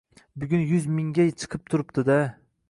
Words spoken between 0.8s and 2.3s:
mingga chiqib turibdi-da!